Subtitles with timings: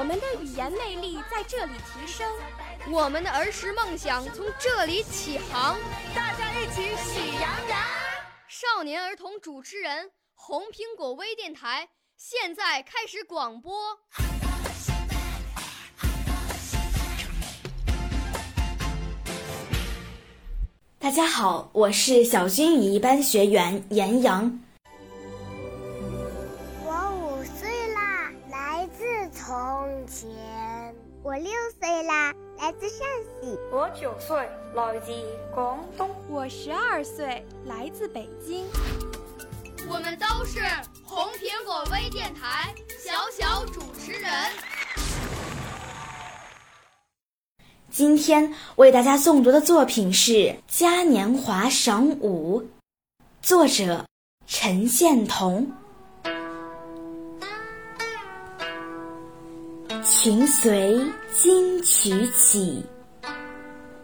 [0.00, 2.26] 我们的语言魅力在这里提升，
[2.90, 5.76] 我们的儿时梦想从这里起航。
[6.14, 7.78] 大家一起喜羊羊。
[8.48, 11.86] 少年儿童主持人，红苹果微电台
[12.16, 13.78] 现在开始广播。
[20.98, 24.60] 大家好，我是小军语一班学员严阳。
[29.50, 30.30] 从前。
[31.24, 31.50] 我六
[31.80, 33.00] 岁啦，来自陕
[33.42, 33.58] 西。
[33.72, 35.10] 我九岁，来自
[35.52, 36.08] 广东。
[36.28, 38.64] 我十二岁，来自北京。
[39.88, 40.60] 我们都是
[41.04, 44.30] 红苹果微电台小小主持人。
[47.90, 50.32] 今天为大家诵读的作品是
[50.68, 52.62] 《嘉年华赏舞》，
[53.42, 54.06] 作者
[54.46, 55.72] 陈宪彤。
[60.02, 60.98] 琴随
[61.30, 62.82] 金曲起，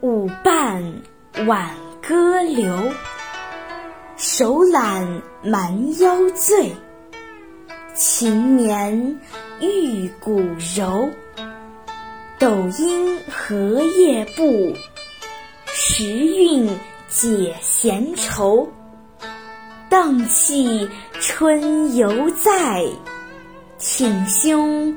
[0.00, 0.82] 舞伴
[1.46, 1.68] 挽
[2.00, 2.90] 歌流。
[4.16, 6.72] 手揽蛮腰醉，
[7.94, 9.20] 琴眠
[9.60, 10.40] 玉骨
[10.74, 11.10] 柔。
[12.38, 14.74] 抖音荷叶步，
[15.66, 16.68] 时韵
[17.08, 18.66] 解闲愁。
[19.90, 20.88] 荡气
[21.20, 22.82] 春犹在，
[23.78, 24.96] 挺胸